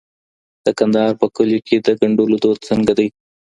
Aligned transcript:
د 0.65 0.67
کندهار 0.79 1.13
په 1.21 1.27
کلیو 1.35 1.65
کي 1.67 1.75
د 1.77 1.87
ګنډلو 1.99 2.35
دود 2.43 2.59
څنګه 2.69 2.93
دی؟ 2.99 3.07